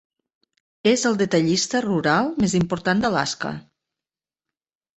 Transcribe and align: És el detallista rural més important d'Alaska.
És 0.91 1.03
el 1.09 1.19
detallista 1.19 1.83
rural 1.87 2.31
més 2.45 2.57
important 2.63 3.05
d'Alaska. 3.07 3.55